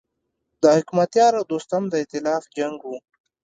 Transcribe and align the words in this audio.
د 0.61 0.63
حکمتیار 0.77 1.31
او 1.39 1.43
دوستم 1.51 1.83
د 1.89 1.93
ایتلاف 2.01 2.43
جنګ 2.57 2.77
و. 2.85 2.91